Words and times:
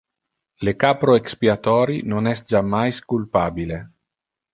Le 0.67 0.71
capro 0.83 1.17
expiatori 1.19 1.97
non 2.13 2.31
es 2.31 2.41
jammais 2.53 3.01
culpabile. 3.13 3.79